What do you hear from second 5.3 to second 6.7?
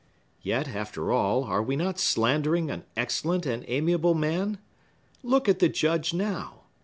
at the Judge now!